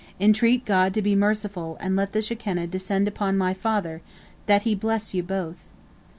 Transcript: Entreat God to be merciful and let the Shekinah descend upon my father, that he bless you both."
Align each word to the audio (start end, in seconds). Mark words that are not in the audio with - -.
Entreat 0.19 0.65
God 0.65 0.95
to 0.95 1.01
be 1.03 1.13
merciful 1.15 1.77
and 1.79 1.95
let 1.95 2.11
the 2.11 2.23
Shekinah 2.23 2.65
descend 2.65 3.07
upon 3.07 3.37
my 3.37 3.53
father, 3.53 4.01
that 4.47 4.63
he 4.63 4.73
bless 4.73 5.13
you 5.13 5.21
both." 5.21 5.59